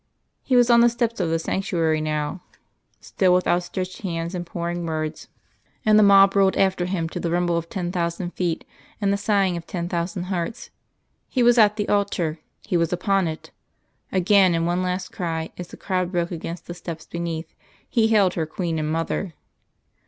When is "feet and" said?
8.33-9.13